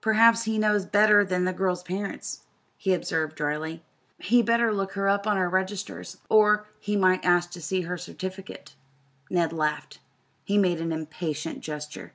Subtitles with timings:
[0.00, 2.42] "Perhaps he knows better than the girl's parents,"
[2.76, 3.84] he observed dryly.
[4.18, 7.96] "He'd better look her up on our registers, or he might ask to see her
[7.96, 8.74] certificate."
[9.30, 10.00] Ned laughed.
[10.42, 12.14] He made an impatient gesture.